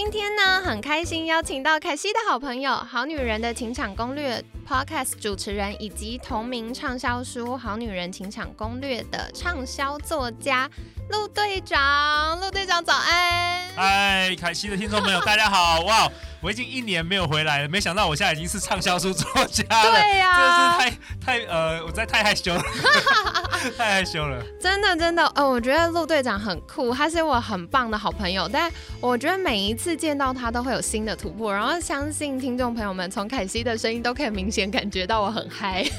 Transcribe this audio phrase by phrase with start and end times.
[0.00, 10.70] 今天呢，很开心邀请到凯西的好朋友《好女人的情场攻略》Podcast 主持人，以及同名畅销书《好女人情场攻略》的畅销作家
[11.10, 12.38] 陆队长。
[12.38, 13.68] 陆队长早安！
[13.74, 15.80] 嗨，凯西的听众朋友，大家好！
[15.80, 16.08] 哇。
[16.40, 19.90] 我已经一年没有回来了，没想到我现在已经是畅销书作家了。
[19.90, 22.62] 对呀，真的是太太呃，我在太害羞了，
[23.76, 24.42] 太害羞了。
[24.60, 28.48] 真的真的，呃，我觉得陆队长很酷，他是我很棒的好朋友。
[28.52, 28.70] 但
[29.00, 35.84] 我觉得每一次见到他都会有新的突破，然后相信听众朋友们从凯西的声音都可以明显感觉到我很嗨。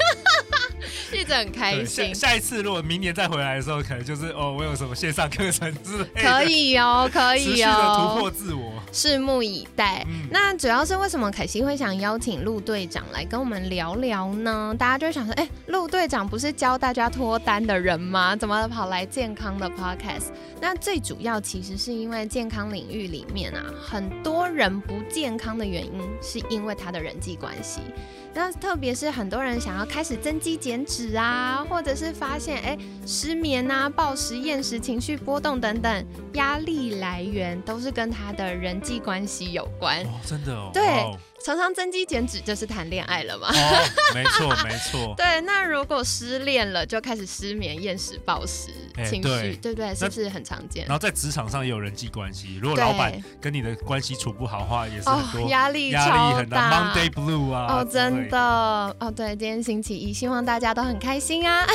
[1.11, 2.13] 一直很开心。
[2.13, 6.21] 下一次如果明年再回来的时候，可能就是哦，我有什么线上课程之类的。
[6.21, 8.13] 可以哦，可以哦。
[8.13, 10.05] 突破自我，拭目以待。
[10.30, 14.73] 那主要是为什么凯西会想邀请陆队长来跟我们聊聊呢？
[14.77, 18.36] 大家就想说，哎，陆队长不是教大家脱单的人吗？
[18.36, 20.28] 怎么跑来健康的 podcast？
[20.61, 27.81] 那最主要其实是因为健康领域里面啊，很多人不健康的原因是因为他的人际关系。
[28.33, 40.02] 那特别是很多人想要开始增肌减脂啊，或者是发现哎失眠啊、暴食、厌食、情绪波动等等压力来源，都是跟他的人际关系有关。
[40.05, 40.71] 哦，真的哦。
[40.73, 40.83] 对。
[41.41, 43.47] 常常增肌减脂就是谈恋爱了嘛？
[44.13, 45.14] 没错没错。
[45.16, 48.67] 对，那如果失恋了，就开始失眠、厌食、暴食、
[49.09, 49.95] 情绪，对不对？
[49.95, 50.86] 是不是很常见？
[50.86, 56.93] 然后在职场上也有人际关系，如果老板跟你的关系处不好的话，也是很多压力，压力很大。
[56.93, 57.77] Monday Blue 啊！
[57.77, 61.65] 哦，真的哦，对，今天星期一，希望大家都很开心啊。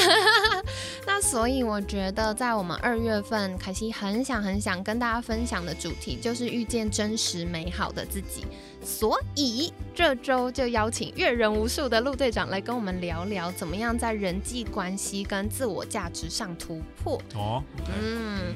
[1.06, 8.47] 那所以我觉得，在我们二月份，凯西很想很想跟大家分享的主题，就是遇见真实美好的自己。
[8.82, 17.19] 所以这周就邀请阅人无数的陆队长来跟我们聊聊，怎么样在人际关系跟自我价值上突破。
[17.34, 18.54] 哦，嗯，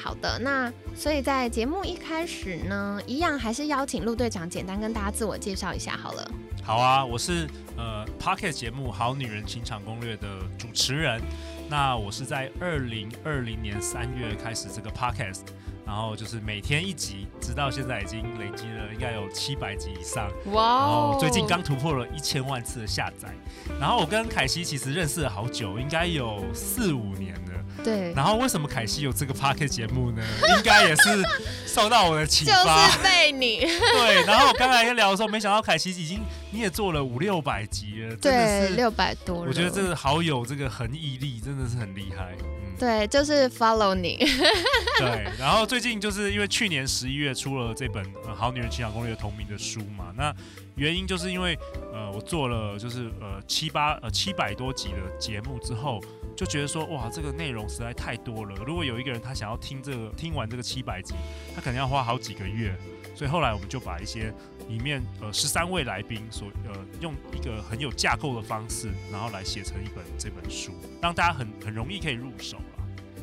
[0.00, 6.30] 好的，那所以在节目一开始呢，一样还是邀请陆队长简单跟大家自我介绍一下好了。
[6.62, 10.28] 好啊，我是呃 Pocket 节目《好女人情场攻略》的
[10.58, 11.20] 主持人。
[11.68, 15.42] 那我是在二零二零年三月开始这个 Podcast。
[15.88, 20.30] 然后就是每天一集，直到现在已经累积了应该有七百集以上。
[20.52, 20.62] 哇！
[20.80, 23.34] 然后最近刚突破了一千万次的下载。
[23.80, 27.82] 然后我跟凯西其实认识了好久，应该有四五年了。
[27.82, 28.12] 对。
[28.12, 30.22] 然后为什么凯西有这个 p a r k e t 节目呢？
[30.58, 31.24] 应该也是
[31.66, 32.84] 受到我的启发。
[32.86, 33.60] 就是被你。
[33.64, 34.26] 对。
[34.26, 39.40] 然后我刚才在聊的时候，没想到凯西已经你也做了五六百集了，真的是六百多。
[39.40, 42.36] 我觉得这个好有这个恒毅力，真的是很厉害。
[42.78, 44.16] 对，就是 follow 你。
[44.98, 50.34] 对，然后最近就是因为去年十一月出了这本《好女人情场攻略》同名的书嘛，那
[50.76, 51.58] 原因就是因为
[51.92, 56.00] 呃，我做了就是呃七八呃七百多集的节目之后，
[56.38, 58.54] 就觉得说哇，这个内容实在太多了。
[58.64, 61.12] 如果有一个人他想要听这个听完这个七百集，
[61.52, 62.72] 他可能要花好几个月。
[63.12, 64.32] 所以后来我们就把一些
[64.68, 70.70] 里面呃十三位来宾所呃用一个很有架构的方式，然后来写成一本这本书，
[71.02, 72.62] 让大家很很容易可以入手了。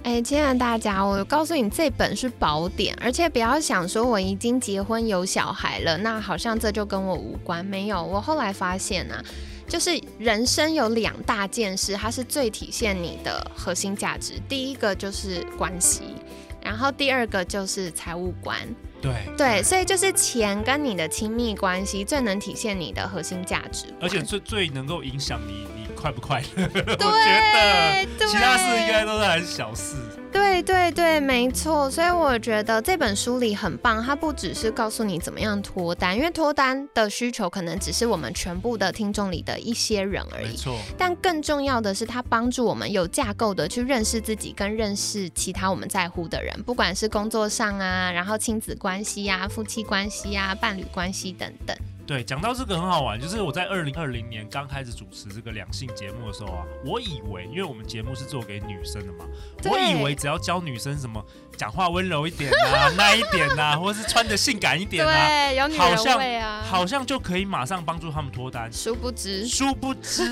[0.03, 7.65] 哎，亲爱的大家，我告诉你，这本是宝典，而且不要想说我已经结婚有小孩了，那好像这就跟我无关。
[7.65, 9.23] 没有，我后来发现呢，
[9.67, 14.33] 就是人生有两大件事，它是最体现你的核心价值。
[14.47, 16.15] 第一个就是关系，
[16.61, 18.57] 然后第二个就是财务观。
[19.01, 26.63] 对对，所以就是钱跟你的亲密关系最能体现你的核心价值，而且最最能够影响你你快不快乐。
[26.73, 29.95] 我觉得其他事应该都是很小事。
[30.31, 31.89] 对对对，没错。
[31.91, 40.47] 所以我觉得这本书里很棒，它不只是告诉你怎么样脱单，因为脱单的需求可能只是我们全部的听众里的一些人而已。
[40.47, 40.77] 没错。
[40.97, 51.75] 但更重要的是，它帮助我们有架构的去认识自己，跟认识其他我们在乎的人，不管是工作上啊，然后亲子关系啊、夫妻关系啊、伴侣关系等等。
[52.05, 59.25] 对，讲到这个很好玩，就是我在二零二零年刚开始主持这个两性节目的时候啊，我以为，因为我们节目是做给女生的嘛，
[59.63, 61.23] 我以为只要教女生什么
[61.57, 68.71] 讲话温柔一点啊、 耐一点啊，或者是穿的性感一点啊，对，有女人好像好像就可以马上帮助他们脱单。
[68.71, 70.31] 殊不知，殊不知，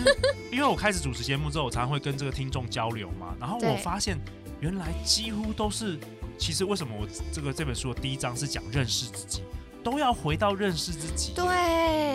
[0.52, 4.20] 因为我开始主持节目之后，我常常会跟这个听众交流嘛，然后我发现
[4.60, 5.98] 原来几乎都是，
[6.38, 9.42] 其实为什么我这个这本书的第一章是讲认识自己，
[9.84, 11.34] 都要回到认识自己。
[11.36, 11.46] 对，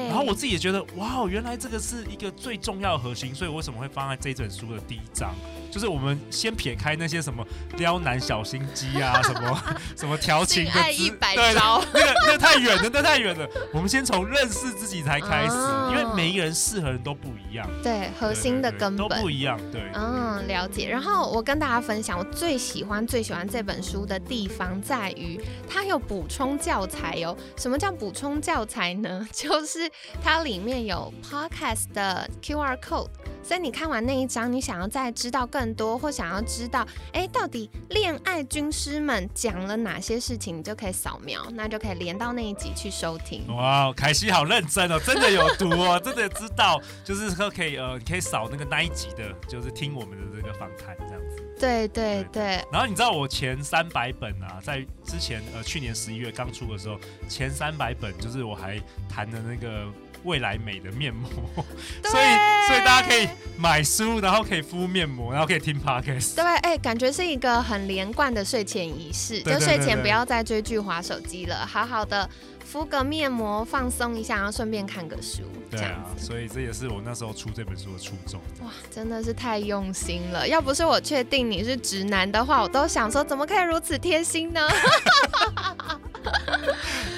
[0.09, 5.35] 然后我自己也觉得，哇，原来这个是一个最重要的核心，所以为什么会放在这本书的第一章？
[5.71, 9.63] 就是我们先撇开那些什么刁难小心机啊，什么
[9.97, 13.49] 什么调情的一百对招，那个那个太远了，那太远了。
[13.73, 19.29] 我们先从认识自己才开始，哦因为每一个人适合的人都不一样，对，核心的根本都不。
[19.29, 19.61] 一样。
[19.71, 20.89] 对，嗯，了解。
[20.89, 25.39] 然后我跟大家分享，我最喜欢最喜欢这本书的地方在于
[25.69, 27.37] 它有补充教材哦。
[27.59, 29.29] 什么叫补充教材呢？
[29.31, 29.81] 就是
[30.25, 33.09] 它里面有 podcast 的 QR code，
[33.49, 43.47] 所以你看完那一章，你想要再知道更多，或想要知道，哎，到底恋爱军师们讲了哪些事情，你就可以扫描，那就可以连到那一集去收听。
[43.57, 51.43] 哇，凯西好认真哦，真的有读哦，真的知道，就是说可以呃，你可以扫那个那一集的，就是听我们的这个访谈这样子。
[51.59, 57.01] 对对对，然后你知道我前三百本啊，在之前呃去年十一月刚出的时候，
[57.31, 58.79] 前三百本就是我还
[59.09, 59.87] 谈的那个
[60.25, 61.31] 未来美的面膜，
[62.05, 62.25] 所以
[62.67, 66.35] 所以大家可以买书，然后可以敷面膜，然后可以听 podcast。
[66.35, 72.29] 对，哎、感觉是一个很连贯的睡前仪式，就睡前不要再追剧、划手机了，好好的
[72.65, 76.27] 敷个面膜，放松一下，然后顺便看个书，对啊，子。
[76.27, 78.41] 所以这也是我那时候出这本书的初衷。
[78.63, 80.47] 哇，真的是太用心了！
[80.47, 84.61] 要不是我确定你是直男的话，我都想说怎么可以如此贴心呢？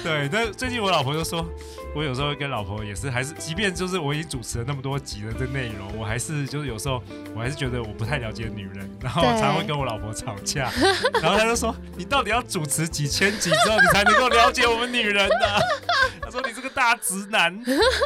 [0.03, 1.45] 对，但最近我老婆就说，
[1.93, 7.03] 我有时候会跟老婆也是，还是即便就是我已经主持了那么多集了的内容，我还是就是有时候
[7.35, 10.71] 我还是觉得我不太了解女人，然后我对常会跟我老婆吵架，
[11.21, 15.45] 然后她就说，你到底要主持几千集之后，你才能够了解我们女人呢？
[16.21, 17.61] 她说你这个大直男。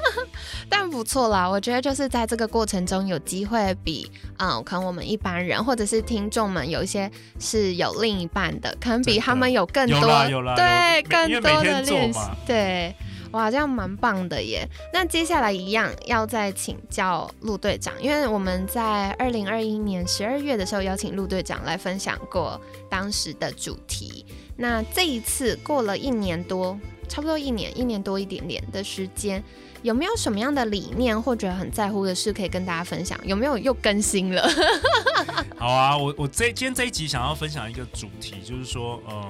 [0.68, 7.10] 但不错啦，我觉得就是在这个过程中有机会比，嗯，可能我们一般人或者是听众们有一些
[7.40, 12.96] 是有另一半的，可能比他们有更有多啦有啦对更多的练习嘛，对。
[13.36, 14.66] 哇，这样蛮棒的耶！
[14.94, 22.60] 那接下来一样要再请教陆队长，因为我们在二零二一年十二月的时候邀请陆队长来分享过
[22.90, 24.26] 当时的主题。
[24.56, 26.80] 那这一次过了一年多，
[27.10, 29.44] 差不多一年，一年多一点点的时间，
[29.82, 33.20] 有没有什么样的理念或者很在乎的事可以跟大家分享？
[33.26, 34.50] 有没有又更新了？
[35.60, 39.26] 好啊，我我这今天这一集想要分享一个主题，就是说，嗯，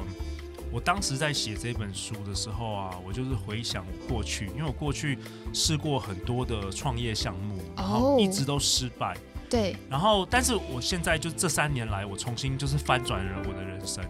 [0.75, 5.18] 我当时在写这本书的时候啊，我就是回想我过去，因为我过去
[5.54, 8.19] 试过很多的创业项目，然后哦。
[8.19, 9.16] 一直都失败，
[9.50, 14.04] 对，然后但是我现在就这三年来，我重新就是翻转了我的人生，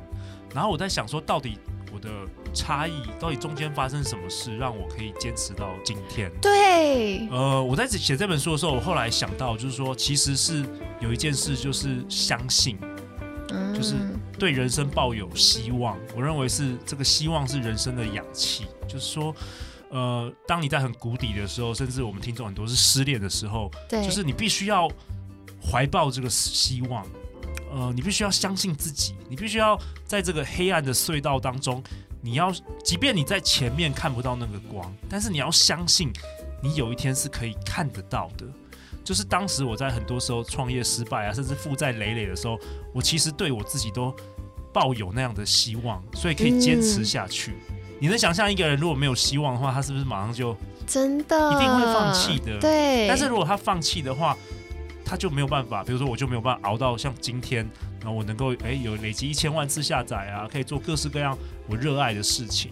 [0.56, 1.60] 然后我在想说，到底
[1.94, 2.10] 我的
[2.52, 6.32] 差异，到底中间发生什么事，让我可以坚持到今天？
[6.42, 10.66] 对，呃，我在写这本书的时候，我后来想到，就是说，其实是
[11.00, 12.76] 有一件事，就是相信，
[13.50, 13.96] 嗯就是
[14.38, 15.98] 对人生抱有希望。
[16.16, 19.36] 我认为是这个希望是人生的氧气，就是说，
[19.90, 24.90] 呃，当你在很谷底的时候，甚至我们听众很多是失恋的时候，对，就是你必须要
[25.62, 27.06] 怀抱这个希望，
[27.72, 31.84] 呃，你必须要相信自己，你必须要在这个黑暗的隧道当中，
[32.22, 32.52] 你要，
[32.84, 36.12] 即便你在前面看不到那个光，但是你要相信，
[36.62, 38.46] 你有一天是可以看得到的。
[39.06, 42.60] 就是当时我在很多时候创业失败啊，甚至负债累累的时候，
[42.92, 44.14] 我其实对我自己都
[44.74, 47.54] 抱有那样的希望，所以可以坚持下去。
[48.00, 50.58] 你能想象一个人如果没有希望的话，他是不是马上就
[50.88, 54.36] 真的一定会放弃的对，但是如果他放弃的话，
[55.06, 57.64] 他就没有办法，比如说我就没有办法熬到像今天，
[58.02, 61.38] 然后我能够诶有累积一千万次下载啊，可以做各式各样
[61.70, 62.72] 我热爱的事情。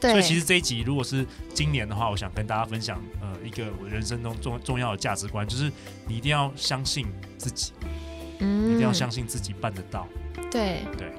[0.00, 5.70] 对，所以其实这一集如果是今年的话，我想跟大家分享呃一个我人生中重重要的价值观，就是
[6.08, 7.72] 你一定要相信自己，
[8.38, 10.06] 嗯一定要相信自己办得到。
[10.50, 11.12] 对对，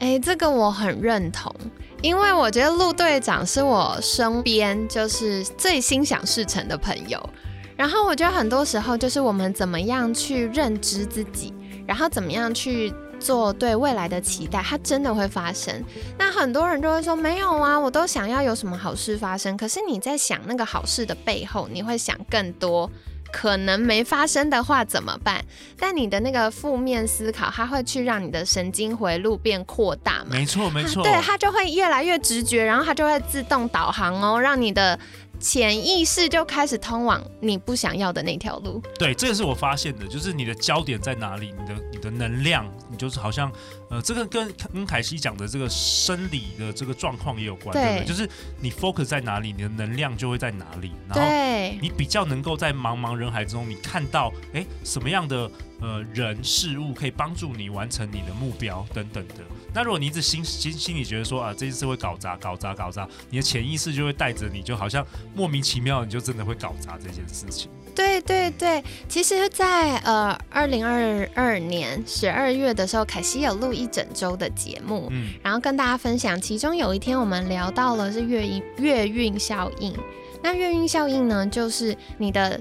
[0.00, 1.54] 哎，这个我很认同，
[2.02, 7.30] 因为我觉得陆队长是我身边就是最心想事成的朋友。
[7.76, 11.52] 然后我觉得很多时候就是我们怎么样去认知自己，
[11.86, 12.92] 然后怎么样去
[13.24, 15.82] 做对未来的期待，它真的会发生。
[16.18, 19.56] 那很多人就会说没有啊，我都想要有什么好事发生。
[19.56, 22.90] 可是你在想那个好事的背后，你会想更多。
[23.32, 25.44] 可能没发生的话怎么办？
[25.76, 30.26] 但你的那个负面思考，它会去让你的神经回路变扩大嘛？
[30.30, 34.96] 没错没错，对，它就会越来越直觉，然后它就会自动导航哦，让你的
[35.44, 38.80] 潜意识就开始通往你不想要的那条路。
[38.98, 43.52] 对，这个是我发现的，就是你的焦点在哪里，你的你的能量，你就是好像，
[43.94, 48.04] 呃，这个跟跟凯西讲的这个生理的这个状况也有关，对不对？
[48.04, 48.28] 就是
[48.60, 55.48] 你 focus 在哪里，你的能量就会在哪里，然后你比较能够在茫茫人海中，你看到，哎，什么样的
[55.80, 59.44] 呃人事物可以帮助你完成你的目标等等的。
[59.72, 67.70] 那如果你一直心心心里觉得说啊，这件事会搞砸、搞砸、搞砸，你的潜意识就会带着你，就好像莫名其妙，你就真的会搞砸这件事情。
[67.94, 79.94] 对对对，其实，在呃二零二二年十二月的时候，凯西有录一整周的节目，嗯，然后跟大家分享，其中有一天我们聊到了是月运月运效应。
[80.42, 82.60] 那月运效应呢，就是你的。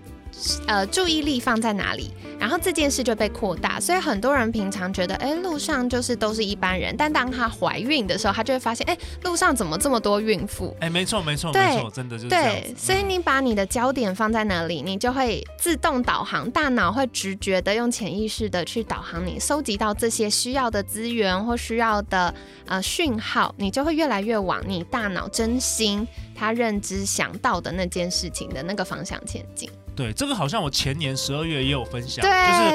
[0.67, 10.75] 呃，注意力放在哪里，然后这件事就被扩大，所以很多人平常觉得，哎，路上就是都是一般人，但当她怀孕的时候，她就会发现，哎，路上怎么这么多孕妇？
[10.79, 12.73] 哎，没错，没错，没错，真的就是对。
[12.77, 22.33] 所以你把你的焦点放在哪里，你就会自动导航，大脑会直觉的用潜意识的去导航你，收集到这些需要的资源或需要的
[22.65, 29.69] 呃讯号，你就会越来越往你大脑真心他认知想到的那件事情的那个方向前进。
[29.95, 32.31] 对，这个好像我前年十二月也有分享，就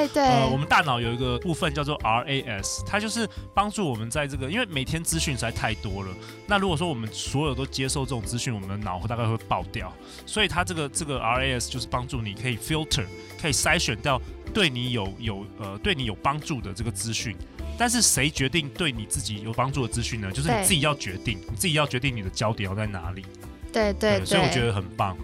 [0.07, 6.09] 是呃，我们大脑有一个部分叫做 RAS，它就是帮助我们在这个，因为每天资讯实在太多了。
[6.47, 9.93] 那如果说我们所有都接受这种资讯，我们的脑大概会爆掉。
[10.25, 13.05] 所以它这个这个 RAS 就是帮助你可以 filter，
[13.41, 14.21] 可以筛选掉
[14.53, 17.35] 对你有有呃对你有帮助的这个资讯。
[17.77, 20.31] 但是谁决定对你自己有帮助的资讯呢？
[20.31, 23.25] 就是你自己要决定，你自己要决定你的焦点要在哪里。
[23.71, 25.15] 对对对，所以我觉得很棒。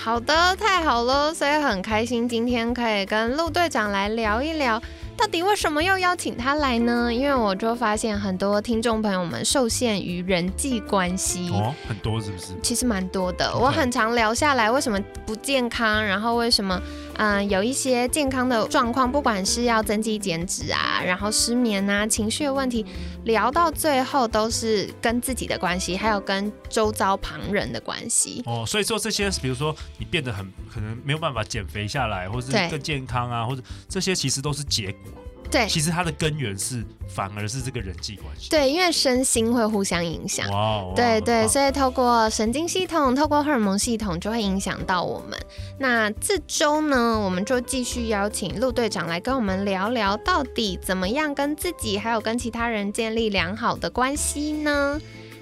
[0.00, 4.80] 好的，太好了，所以很开心今天可以跟陆队长来聊一聊，
[5.16, 7.12] 到底为什么要邀请他来呢？
[7.12, 12.46] 因为我就发现很多听众朋友们受限于人际关系哦，很多是不是？
[12.62, 16.02] 其实蛮多的，我很常聊下来，为什么不健康？
[16.02, 16.80] 然后为什么？
[17.18, 22.86] 嗯，有一些健康的状况，不管是要增肌减脂啊，然后失眠啊，情绪的问题，
[23.24, 28.40] 聊到最后都是跟自己的关系，还有跟周遭旁人的关系。
[28.46, 35.12] 哦，所以说这些，比如说你变得很可能没有办法减肥下来，或者是更健康啊，或者这些其实都是结果。
[35.50, 38.50] 对，其实它的根源是反而是这个人际关系。
[38.50, 40.48] 对，因为身心会互相影响。
[40.50, 45.38] 哇，对对，所以透过神经系统，透过荷尔蒙系统，就会影响到我们。
[45.78, 55.00] 那这周呢，我们就继续邀请陆队长来跟我们聊聊，到底怎么样跟自己还有跟其他人建立良好的关系呢？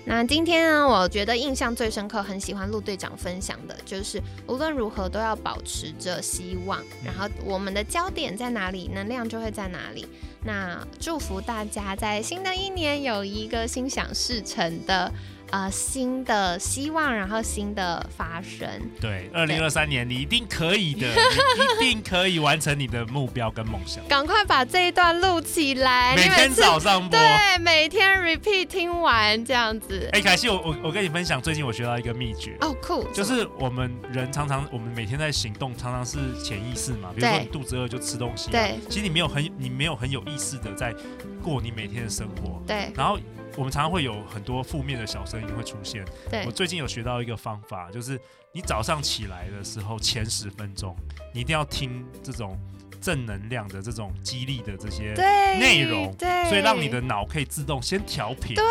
[0.09, 10.07] 那今天呢，我觉得印象最深刻，很喜欢陆队长分享的，就是无论如何都要保持着希望，然后我们的焦点在哪里，能量就会在哪里。
[10.47, 15.13] 那祝福大家在新的一年有一个心想事成的。
[15.53, 18.69] 呃，新的希望，然后新的发生。
[19.01, 24.05] 对，二零二三年你一定可以的，你一定可以完成你的目标跟梦想。
[24.11, 30.11] 赶快把这一段录起来，每天早上播，对，每天 repeat 听完这样子。
[30.15, 32.57] 哎，凯西，我我我跟你分享，最近我学到一个秘诀。
[32.61, 37.11] 哦，酷，就是我们人常常，我们每天在行动，常常是潜意识嘛。
[37.15, 38.51] 比如说你肚子饿就吃东西。
[38.51, 38.81] 对。
[38.89, 40.95] 其实你没有很，你没有很有意识的在
[41.43, 42.63] 过你每天的生活。
[42.67, 42.93] 对。
[42.95, 43.19] 然后。
[43.57, 46.05] 我们常常会有很多负面的小声音会出现。
[46.29, 48.21] 对我最近有学到一个方法，就是
[48.53, 50.95] 你早上起来的时候前十分钟，
[51.33, 52.59] 你一定要听这种。
[53.07, 55.13] 正能量的这种激励的这些
[55.61, 58.65] 内容，对，所以让你的脑可以自动先调频，对，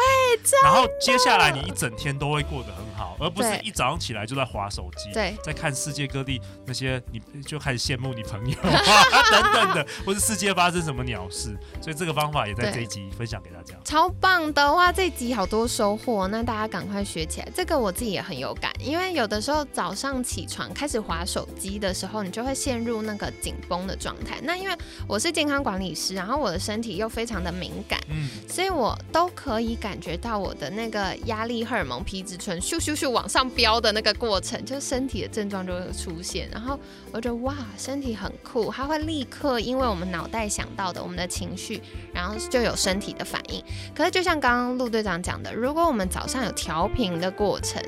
[0.62, 14.92] 然后接下来你一整天都会过得很好，而不是一早上起来就在划手机，对，在看世界各地那些你就开始羡慕你朋友啊 等等的，或是世界发生什么鸟事，所以这个方法也在这一集分享给大家，超棒的哇！
[14.92, 17.48] 这集好多收获，那大家赶快学起来。
[17.56, 24.25] 这个我自己也很有感，因为有的时候早上起床开始划手机的时候，你就会陷入那个紧绷的状态。
[24.44, 24.76] 那因为
[25.08, 36.50] 我是健康管理师，然后我的身体又非常的敏感，嗯，所以我都可以感觉到我的那个压力荷尔蒙皮质醇咻咻咻往上飙的那个过程，就身体的症状就会出现。
[36.52, 36.80] 然后
[37.12, 41.82] 我觉得哇，身体很酷，它会立刻因为我们脑袋想到的我们的情绪，
[42.14, 43.64] 然后就有身体的反应。
[43.96, 47.82] 可是就像刚刚陆队长讲的，如果我们早上有调频的过程，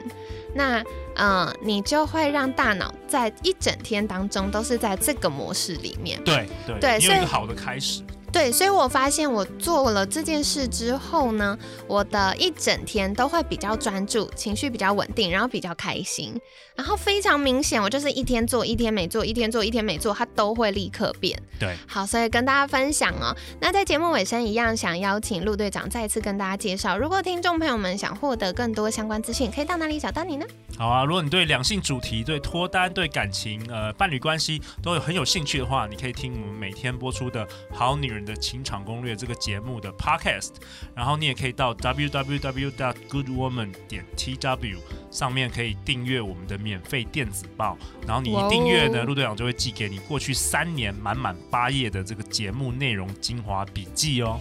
[0.54, 0.84] 那
[1.16, 6.24] 嗯，你就会让大脑在一整天当中都是在这个模式里面。
[6.24, 8.02] 对对对，有一个好的开始。
[8.38, 16.40] 对，所以我发现我做了这件事之后呢，我的一整天都会比较专注，情绪比较稳定，然后比较开心，
[16.76, 21.36] 然后非常明显，我就是一天做一天没做，一天做一天没做，它都会立刻变。
[21.60, 23.36] 对，好，所以跟大家分享哦。
[23.60, 30.46] 那在节目尾声一样，想邀请陆队长再次跟大家介绍，如果听众朋友们想获得更多相关资讯，可以到哪里找到你呢？
[30.78, 40.52] 好啊，如果你对两性主题、对脱单、对感情、呃伴侣关系都有很有兴趣的话，你可以听我们每天播出的《好女人的情场攻略》这个节目的 Podcast，
[40.94, 44.78] 然后你也可以到 www.goodwoman 点 tw
[45.10, 54.40] 上面可以订阅我们的免费电子报，然后你一订阅呢，陆队长就会寄给你过去三年满满八页的这个节目内容精华笔记哦。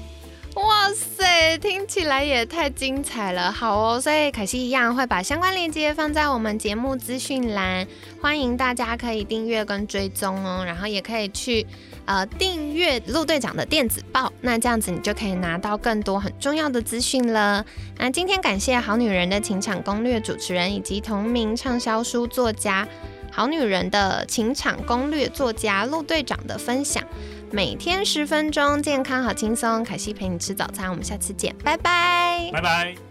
[0.56, 3.52] 哇塞，听起来也太精彩了！
[3.52, 7.86] 好哦，所以可惜一样会把相关链接放在我们节目资讯栏，
[8.22, 11.66] 欢迎大家可以订阅跟追踪哦，然后也可以去
[12.06, 17.64] 呃订阅陆队长的电子报，那这样子你就可以拿到更多很重要的资讯了。
[17.98, 22.88] 那今天感谢好女人的情场攻略主持人以及同名畅销书作家。
[23.32, 27.04] 好女人的情场攻略作家陆队长的分享，
[27.50, 29.84] 每天十分钟，健康好轻松。
[29.84, 33.05] 凯西陪你吃早餐，我们下次见，拜拜，拜拜。